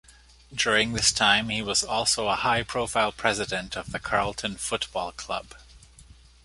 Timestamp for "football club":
4.55-5.53